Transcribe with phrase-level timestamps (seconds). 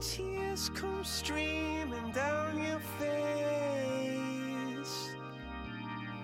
[0.00, 3.24] tears come streaming down your face.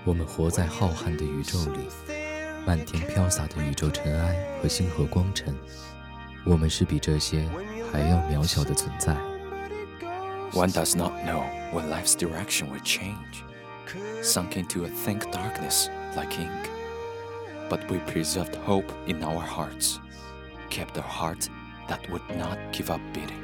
[0.04, 1.88] 我们活在浩瀚的宇宙里，
[2.66, 5.54] 漫天飘洒的宇宙尘埃和星河光尘，
[6.44, 7.48] 我们是比这些
[7.92, 9.14] 还要渺小的存在。
[10.52, 13.44] One does not know when life's direction will change,
[14.22, 16.68] sunk into a thick darkness like ink.
[17.68, 20.00] But we preserved hope in our hearts,
[20.70, 21.48] kept a heart
[21.88, 23.43] that would not give up beating.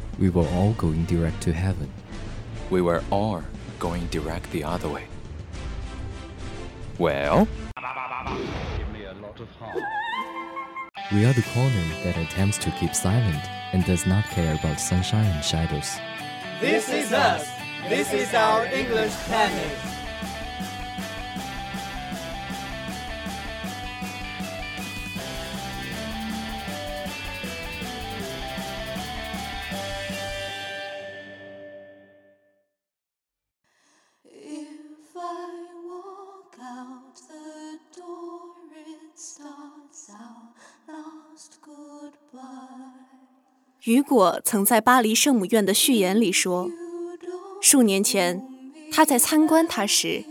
[0.19, 1.91] We were all going direct to heaven.
[2.69, 3.43] We were all
[3.79, 5.05] going direct the other way.
[6.97, 7.47] Well,
[11.11, 15.25] We are the corner that attempts to keep silent and does not care about sunshine
[15.25, 15.97] and shadows.
[16.59, 17.49] This is us.
[17.89, 20.00] This is our English planet.
[43.85, 46.69] 雨果曾在巴黎圣母院的序言里说，
[47.59, 48.47] 数年前
[48.91, 50.23] 他在参观它时，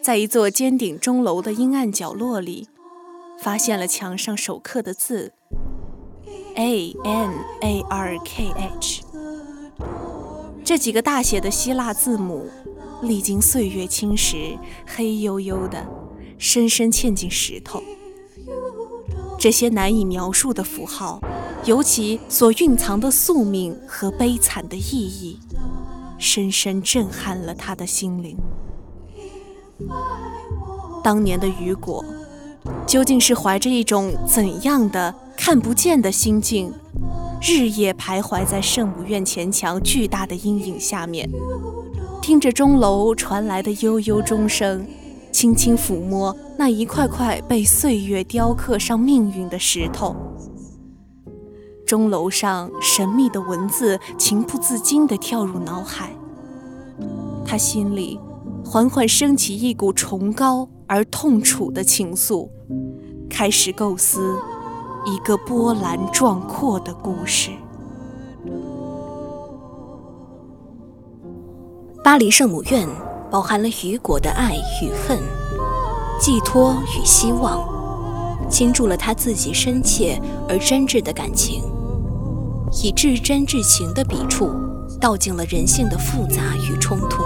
[0.00, 2.66] 在一座尖顶钟楼的阴暗角落里，
[3.38, 5.32] 发现了墙上手刻的字
[6.56, 9.02] A N A R K H。
[10.64, 12.48] 这几个大写的希腊字母，
[13.00, 15.86] 历经岁月侵蚀，黑黝黝的，
[16.36, 17.80] 深深嵌进石头。
[19.38, 21.20] 这些难以描述的符号，
[21.64, 25.38] 尤其所蕴藏的宿命和悲惨的意义，
[26.18, 28.36] 深深震撼了他的心灵。
[31.04, 32.04] 当年的雨果，
[32.84, 36.72] 究竟是怀着一种怎样的看不见的心境，
[37.40, 41.30] 日夜徘徊在圣母院前墙巨大的阴影下面，
[42.20, 44.84] 听着钟楼传来的悠悠钟声，
[45.30, 50.16] 轻轻抚摸那一块块被岁月雕刻上命运的石头。
[51.92, 56.10] 钟楼上神秘的文字情不自禁地跳入脑海，
[57.44, 58.18] 他心里
[58.64, 62.48] 缓缓升起一股崇高而痛楚的情愫，
[63.28, 64.38] 开始构思
[65.04, 67.50] 一个波澜壮阔的故事。
[72.02, 72.88] 巴黎圣母院
[73.30, 75.18] 包含了雨果的爱与恨，
[76.18, 77.62] 寄托与希望，
[78.48, 81.62] 倾注了他自己深切而真挚的感情，
[82.80, 84.50] 以至真至情的笔触，
[85.00, 87.22] 道尽了人性的复杂与冲突。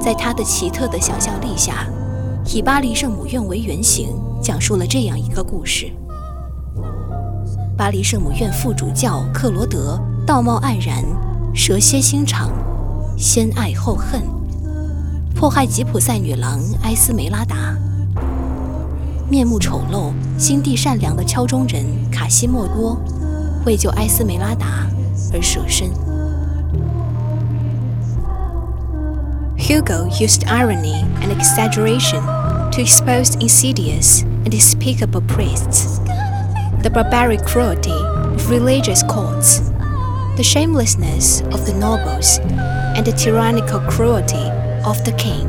[0.00, 1.86] 在他的奇特的想象力下，
[2.52, 4.08] 以巴黎圣母院为原型，
[4.42, 5.90] 讲述了这样一个故事：
[7.76, 11.04] 巴黎圣母院副主教克罗德道貌岸然，
[11.54, 12.50] 蛇蝎心肠。
[13.16, 14.22] 先爱后恨，
[15.36, 17.76] 迫害吉普赛女郎埃斯梅拉达。
[19.30, 23.00] 面目丑陋、心地善良的敲钟人卡西莫多，
[23.65, 24.87] 为救埃斯梅拉达
[25.33, 25.91] 而舍身。
[29.57, 32.23] Hugo used irony and exaggeration
[32.71, 35.99] to expose insidious and despicable priests,
[36.81, 39.59] the barbaric cruelty of religious courts,
[40.37, 42.39] the shamelessness of the nobles
[42.95, 44.49] and the tyrannical cruelty
[44.85, 45.47] of the king,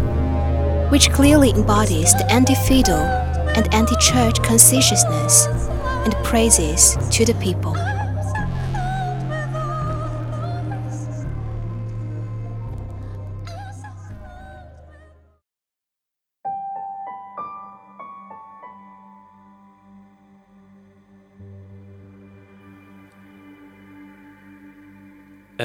[0.91, 3.01] which clearly embodies the anti feudal
[3.57, 5.47] and anti church conscientiousness
[6.05, 7.75] and praises to the people.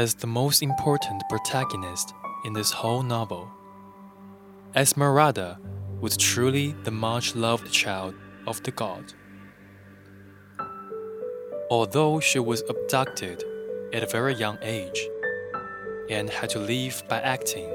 [0.00, 2.14] As the most important protagonist
[2.47, 3.50] in this whole novel.
[4.75, 5.58] Esmeralda
[6.00, 8.14] was truly the much loved child
[8.47, 9.12] of the god.
[11.70, 13.44] Although she was abducted
[13.93, 15.06] at a very young age
[16.08, 17.69] and had to leave by acting,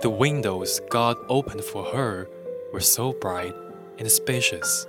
[0.00, 2.28] the windows God opened for her
[2.72, 3.54] were so bright
[3.96, 4.88] and spacious.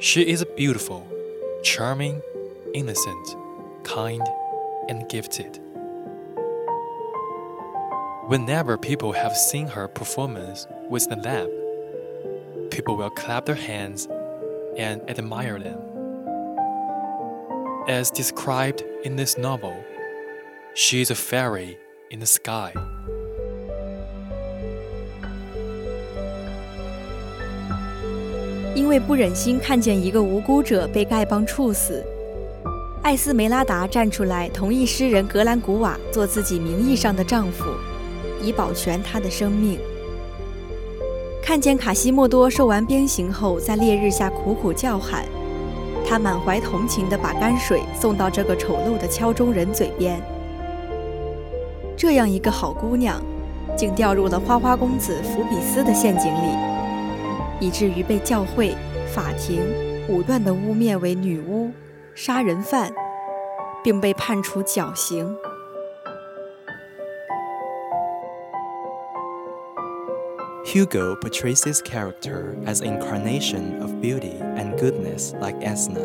[0.00, 1.06] She is a beautiful,
[1.62, 2.20] charming,
[2.73, 3.35] innocent,
[3.83, 4.21] kind,
[4.89, 5.59] and gifted.
[8.27, 11.51] Whenever people have seen her performance with the lamp,
[12.71, 14.07] people will clap their hands
[14.77, 15.79] and admire them.
[17.87, 19.75] As described in this novel,
[20.73, 21.77] she is a fairy
[22.11, 22.73] in the sky.
[28.75, 32.03] 因为不忍心看见一个无辜者被丐帮处死，
[33.02, 37.64] 艾斯梅拉达站出来同意诗人格兰古瓦做自己名义上的丈夫，
[38.42, 39.78] 以保全他的生命。
[41.42, 45.24] 看见卡西莫多受完鞭刑后在烈日下苦苦叫喊，
[46.06, 50.20] 他满怀同情地把泔水送到这个丑陋的敲钟人嘴边。
[51.96, 53.22] 这样一个好姑娘，
[53.74, 56.56] 竟掉入了花花公子福比斯的陷阱里，
[57.60, 58.74] 以至于被教会、
[59.14, 59.62] 法庭
[60.08, 61.70] 武断地污蔑为女巫、
[62.17, 62.93] 杀人犯，
[63.83, 65.35] 并被判处绞刑。
[70.65, 76.01] Hugo portrays his character as an incarnation of beauty and goodness like Esna.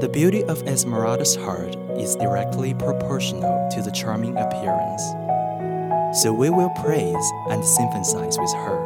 [0.00, 5.02] The beauty of Esmeralda's heart is directly proportional to the charming appearance.
[6.22, 8.78] So we will praise and sympathize with her.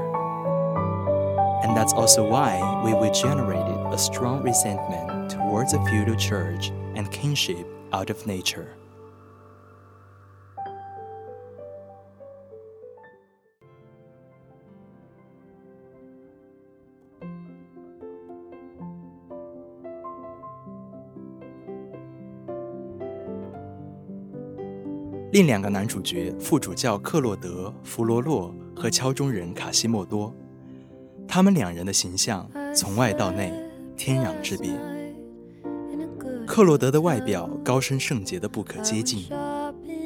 [1.64, 5.13] And that's also why we will generate a strong resentment
[5.63, 8.68] The feudal church and kingship out of nature.
[25.31, 30.31] 另两个男主角副主教克洛德·弗罗洛和敲钟人卡西莫多，
[31.28, 33.51] 他们两人的形象从外到内
[33.98, 34.94] 天壤之别。
[36.56, 39.25] 克洛德的外表高深圣洁的不可接近，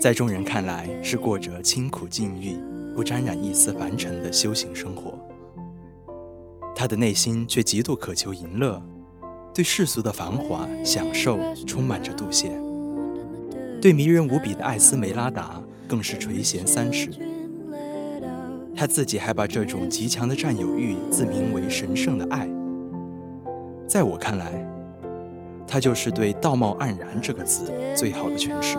[0.02, 2.58] 在众人看来是过着清苦禁欲、
[2.96, 5.14] 不沾染一丝凡尘的修行生活。
[6.76, 8.82] 他的内心却极度渴求淫乐，
[9.54, 11.38] 对世俗的繁华享受
[11.68, 12.50] 充满着妒羡。
[13.80, 17.12] 对迷人无比的艾斯梅拉达更是垂涎三尺。
[18.76, 22.50] 他自己还把这种极强的占有欲自名为神圣的爱。
[23.88, 24.66] 在我看来，
[25.70, 28.78] 他就是对“道貌岸然”这个词最好的诠释。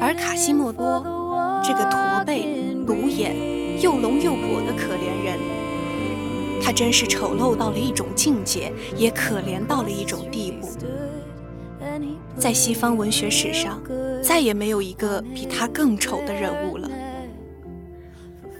[0.00, 1.02] 而卡西莫多
[1.64, 3.34] 这个驼背、独眼、
[3.80, 5.38] 又聋又跛的可怜人。
[6.62, 10.68] 他真是丑陋到了一种境界，也可怜到了一种地步。
[12.36, 13.80] 在西方文学史上，
[14.22, 16.90] 再也没有一个比他更丑的人物了。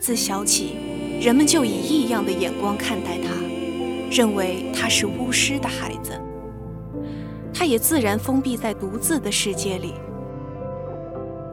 [0.00, 0.76] 自小起，
[1.24, 3.30] 人们就以异样的眼光看待他，
[4.10, 6.12] 认为他是巫师的孩子。
[7.50, 9.94] 他也自然封闭在独自的世界里，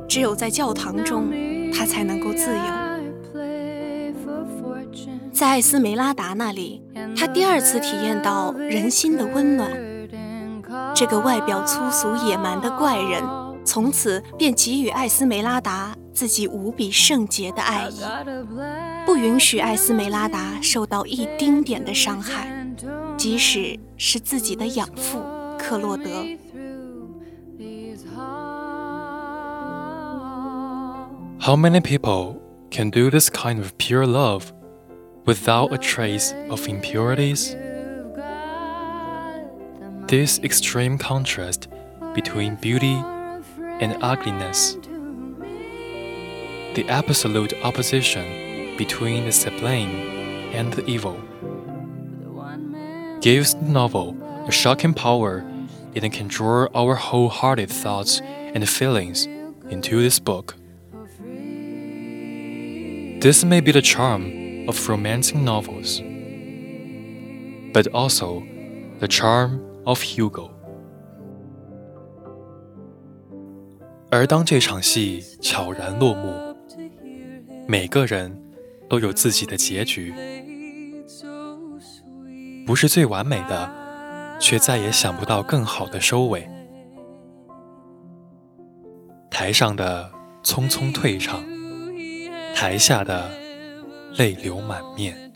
[0.09, 1.31] 只有在教堂中，
[1.73, 2.63] 他才能够自由。
[5.31, 6.83] 在艾斯梅拉达那里，
[7.15, 9.71] 他第二次体验到人心的温暖。
[10.93, 13.23] 这个外表粗俗野蛮的怪人，
[13.63, 18.00] 从此便给予艾斯梅拉达自己无比圣洁的爱意，
[19.04, 22.66] 不允许艾斯梅拉达受到一丁点的伤害，
[23.16, 25.22] 即使是自己的养父
[25.58, 26.04] 克洛德。
[31.38, 34.52] How many people can do this kind of pure love?
[35.26, 37.54] without a trace of impurities.
[40.06, 41.68] This extreme contrast
[42.14, 42.96] between beauty
[43.80, 44.76] and ugliness,
[46.74, 49.90] the absolute opposition between the sublime
[50.52, 51.20] and the evil,
[53.20, 55.44] gives the novel a shocking power
[55.94, 59.26] it can draw our wholehearted thoughts and feelings
[59.70, 60.54] into this book.
[63.20, 66.02] This may be the charm of romantic novels,
[67.72, 68.44] but also
[68.98, 70.50] the charm of Hugo.
[74.10, 76.49] 而当这场戏悄然落幕，
[77.71, 78.37] 每个人
[78.89, 80.13] 都有自己的结局。
[82.65, 86.45] 不是最完美的，却再也想不到更好的收尾。
[89.29, 90.11] 台上的
[90.43, 91.45] 匆匆退场，
[92.53, 93.31] 台下的
[94.17, 95.30] 泪流满面。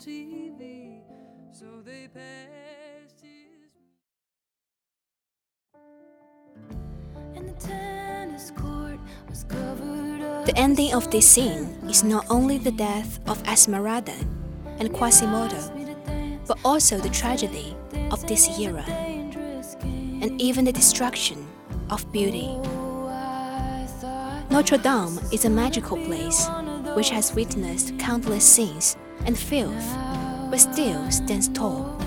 [10.56, 14.16] The ending of this scene is not only the death of Esmeralda
[14.78, 15.60] and Quasimodo,
[16.46, 17.76] but also the tragedy
[18.10, 18.82] of this era,
[19.82, 21.46] and even the destruction
[21.90, 22.56] of beauty.
[24.48, 26.48] Notre Dame is a magical place
[26.94, 28.96] which has witnessed countless sins
[29.26, 29.86] and filth,
[30.50, 32.00] but still stands tall.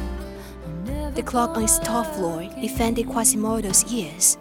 [1.14, 4.40] The clock on its top floor defended Quasimodo's ears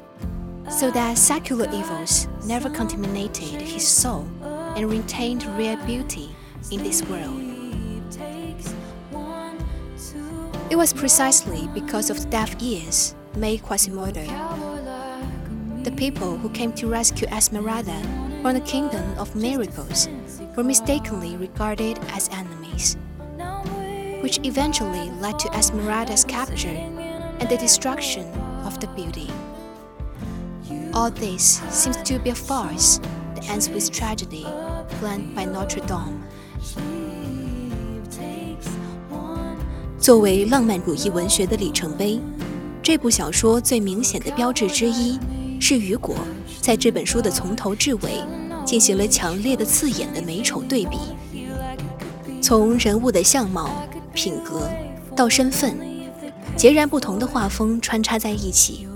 [0.71, 4.29] so that secular evils never contaminated his soul
[4.77, 6.31] and retained real beauty
[6.71, 7.43] in this world.
[10.71, 14.25] It was precisely because of the deaf ears made Quasimodo.
[15.83, 18.01] The people who came to rescue Esmeralda
[18.43, 20.09] from the kingdom of miracles
[20.57, 22.97] were mistakenly regarded as enemies,
[24.23, 28.27] which eventually led to Esmeralda's capture and the destruction
[28.65, 29.31] of the beauty.
[30.99, 32.99] All this seems to be a farce
[33.37, 34.45] that ends with tragedy
[34.99, 36.19] planned by Notre Dame.
[39.97, 42.19] 作为浪漫主义文学的里程碑，
[42.83, 45.17] 这部小说最明显的标志之一
[45.61, 46.17] 是雨果
[46.61, 48.21] 在这本书的从头至尾
[48.65, 50.99] 进行了强烈的刺眼的美丑对比，
[52.43, 54.69] 从人物的相貌、品格
[55.15, 55.79] 到身份，
[56.57, 58.88] 截然不同的画风穿插在一起，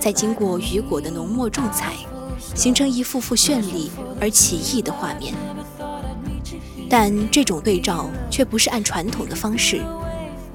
[0.00, 1.92] 再经过雨果的浓墨重彩，
[2.54, 3.90] 形成一幅幅绚丽
[4.20, 5.34] 而奇异的画面。
[6.88, 9.80] 但这种对照却不是按传统的方式。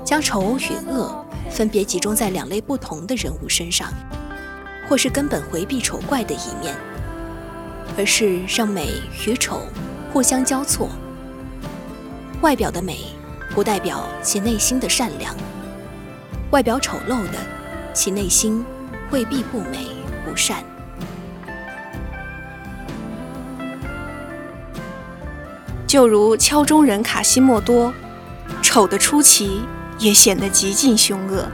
[0.04, 3.92] 将丑与恶分别集中在两类不同的人物身上，
[4.88, 6.76] 或是根本回避丑怪的一面，
[7.98, 8.88] 而是让美
[9.26, 9.62] 与丑
[10.14, 10.90] 互相交错。
[12.42, 13.00] 外表的美
[13.56, 15.36] 不代表其内心的善良，
[16.52, 17.40] 外表丑陋的，
[17.92, 18.64] 其内心
[19.16, 19.88] 未必不美
[20.26, 20.62] 不善。
[25.88, 27.94] 就如敲钟人卡西莫多，
[28.62, 29.62] 丑的出奇。
[29.98, 31.48] 也显得极尽凶恶。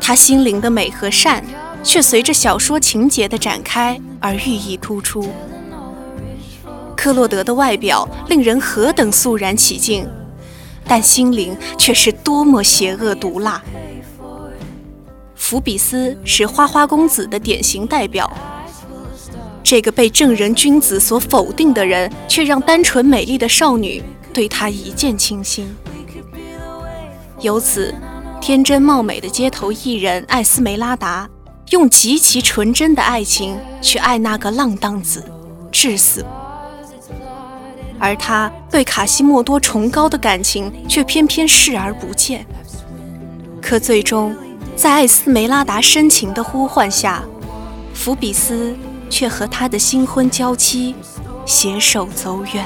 [0.00, 1.44] 他心灵的美和善，
[1.84, 5.32] 却随着小说情节的展开而寓意突出。
[6.96, 10.08] 克洛德的外表令人何等肃然起敬，
[10.84, 13.62] 但心灵却是多么邪恶毒辣。
[15.40, 18.30] 福比斯是花花公子的典型代表，
[19.64, 24.02] 这个被正人君子所否定的人，却让单纯美丽的少女
[24.34, 25.74] 对他一见倾心。
[27.40, 27.92] 由此，
[28.38, 31.28] 天真貌美的街头艺人艾斯梅拉达，
[31.70, 35.24] 用极其纯真的爱情去爱那个浪荡子，
[35.72, 36.24] 至死。
[37.98, 42.46] 而他对卡西莫多崇高的感情，却偏偏视而不见。
[43.60, 44.36] 可最终，
[44.80, 47.22] 在艾斯梅拉达深情的呼唤下，
[47.92, 48.74] 福比斯
[49.10, 50.94] 却和他的新婚娇妻
[51.44, 52.64] 携手走远。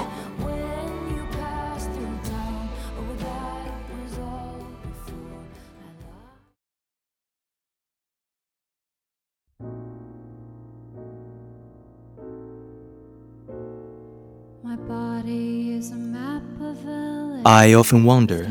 [17.42, 18.47] I often wonder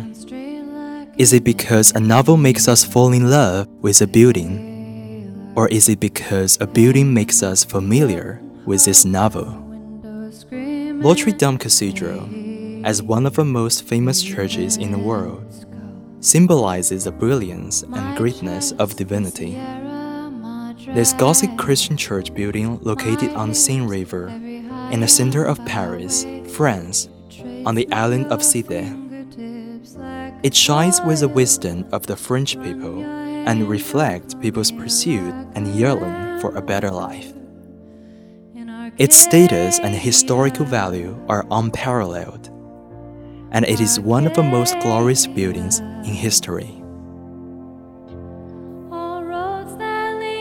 [1.18, 5.54] is it because a novel makes us fall in love with a building?
[5.56, 9.46] Or is it because a building makes us familiar with this novel?
[10.52, 12.28] Notre Dame Cathedral,
[12.84, 15.68] as one of the most famous churches in the world,
[16.20, 19.52] symbolizes the brilliance and greatness of divinity.
[20.96, 26.26] This Gothic Christian church building located on the Seine River in the center of Paris,
[26.56, 27.10] France,
[27.66, 29.03] on the island of Side.
[30.44, 36.42] It shines with the wisdom of the French people and reflects people's pursuit and yearning
[36.42, 37.34] for a better life.
[38.98, 42.50] Its status and historical value are unparalleled,
[43.52, 46.84] and it is one of the most glorious buildings in history.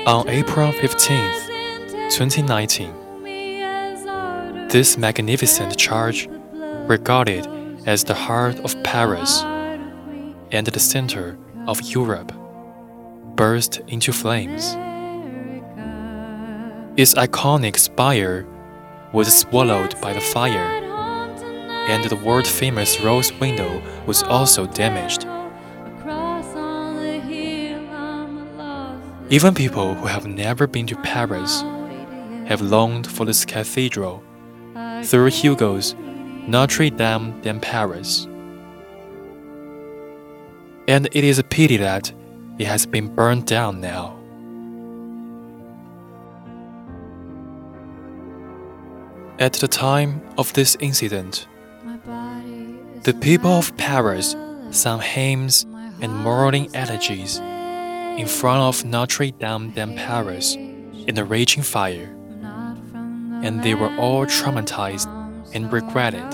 [0.05, 1.47] On April 15th,
[2.11, 2.93] 2019,
[4.69, 6.27] this magnificent church
[6.89, 7.47] regarded
[7.87, 9.45] as the heart of Paris
[10.53, 12.33] and the center of Europe
[13.35, 14.77] burst into flames.
[16.97, 18.47] Its iconic spire
[19.13, 20.79] was swallowed by the fire,
[21.89, 25.27] and the world famous rose window was also damaged.
[29.31, 31.63] Even people who have never been to Paris
[32.47, 34.23] have longed for this cathedral
[35.03, 35.95] through Hugo's
[36.47, 38.29] Notre Dame de Paris.
[40.93, 42.13] And it is a pity that
[42.59, 44.15] it has been burned down now.
[49.39, 51.47] At the time of this incident,
[53.05, 54.37] the people of Paris
[54.71, 55.65] sang hymns
[56.03, 62.15] and mourning elegies in front of Notre Dame de Paris in the raging fire,
[63.43, 65.09] and they were all traumatized
[65.55, 66.29] and regretted.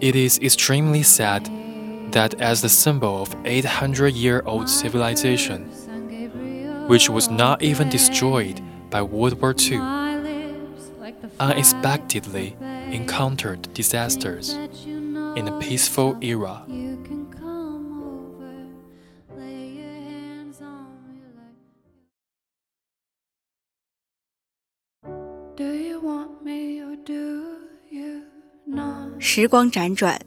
[0.00, 1.48] It is extremely sad
[2.15, 5.65] that, as the symbol of 800 year old civilization,
[6.87, 9.79] which was not even destroyed by World War II,
[11.39, 12.55] unexpectedly
[12.91, 16.63] encountered disasters in a peaceful era.
[25.55, 27.57] Do you want me or do
[27.89, 28.23] you
[28.65, 29.19] not?
[29.19, 30.19] 时光辗转，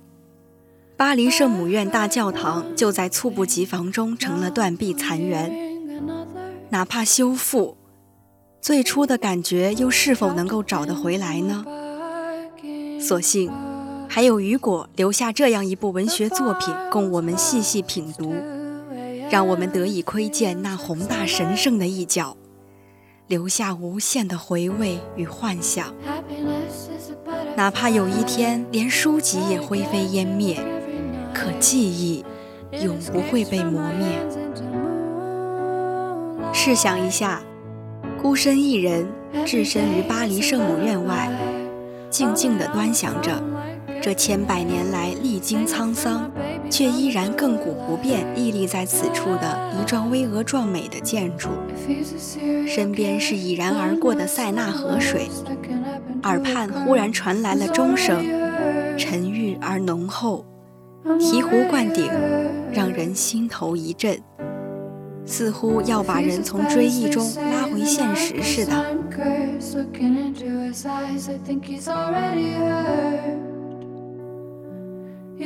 [1.00, 5.50] 巴黎圣母院大教堂就在猝不及防中成了断壁残垣。
[6.72, 7.78] 哪怕修复，
[8.60, 11.64] 最初的感觉又是否能够找得回来呢？
[13.00, 13.50] 所幸，
[14.10, 18.36] 还有雨果留下这样一部文学作品供我们细细品读，
[19.32, 22.36] 让我们得以窥见那宏大神圣的一角，
[23.28, 25.96] 留下无限的回味与幻想。
[27.56, 30.62] 哪怕有一天连书籍也灰飞烟灭，
[31.40, 32.26] 可记忆
[32.84, 34.08] 永不会被磨灭。
[36.52, 37.42] 试想一下，
[38.22, 39.08] 孤身一人
[39.46, 41.32] 置身于巴黎圣母院外，
[42.10, 43.42] 静静地端详着
[44.02, 46.30] 这千百年来历经沧桑，
[46.70, 51.48] 却依然亘古不变屹立在此处的一幢巍峨壮美的建筑。
[52.68, 55.30] 身边是已然而过的塞纳河水，
[56.24, 58.26] 耳畔忽然传来了钟声，
[58.98, 60.46] 沉郁而浓厚，
[61.06, 62.12] 醍醐灌顶，
[62.72, 64.22] 让人心头一震。
[65.26, 68.84] 似乎要把人从追忆中拉回现实似的。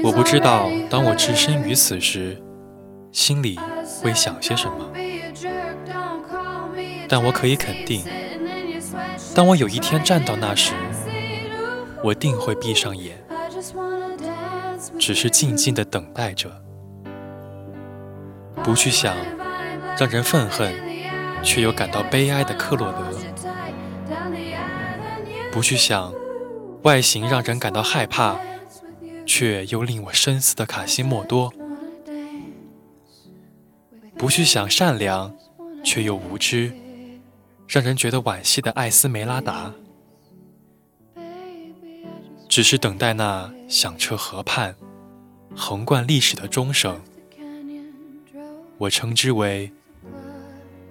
[0.03, 2.41] 我不知道，当我置身于此时，
[3.11, 3.59] 心里
[4.01, 4.89] 会想些什么。
[7.09, 8.01] 但我可以肯定，
[9.35, 10.73] 当我有一天站到那时，
[12.03, 13.22] 我定会闭上眼，
[15.05, 16.49] 只是静静的等待着，
[18.63, 19.17] 不去想
[19.99, 20.73] 让人愤恨
[21.43, 23.11] 却又感到悲哀的克洛德，
[25.51, 26.13] 不去想
[26.83, 28.39] 外形让人感到害怕。
[29.25, 31.53] 却又令我深思的卡西莫多，
[34.17, 35.33] 不去想善良，
[35.83, 36.73] 却又无知，
[37.67, 39.73] 让人觉得惋惜的艾斯梅拉达，
[42.49, 44.75] 只是等待那响彻河畔、
[45.55, 46.99] 横贯历史的钟声，
[48.77, 49.71] 我称之为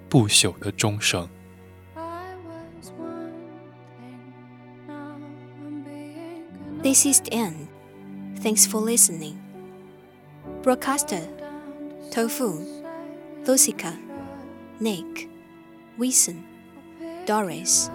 [0.09, 1.27] 不朽的钟声。
[6.81, 7.67] This is the end.
[8.41, 9.35] Thanks for listening.
[10.63, 11.21] Broadcaster
[12.11, 12.61] Tofu,
[13.45, 13.93] Lucica,
[14.79, 15.29] Nick,
[15.97, 16.43] Wilson,
[17.25, 17.89] Doris.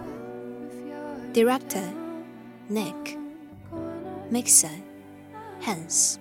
[1.35, 1.85] Director
[2.71, 3.19] Nick.
[4.31, 4.71] Mixer
[5.61, 6.19] Hans.